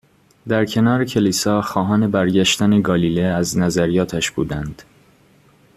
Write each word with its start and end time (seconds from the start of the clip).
در 0.47 0.65
کنار 0.65 1.05
کلیسا، 1.05 1.61
خواهان 1.61 2.11
برگشتن 2.11 2.81
گالیه 2.81 3.23
از 3.23 3.57
نظریاتش 3.57 4.31
بودند. 4.31 4.83